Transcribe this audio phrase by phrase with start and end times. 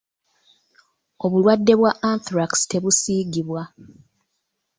[1.25, 3.63] Obulwadde bwa Anthrax tebusiigibwa.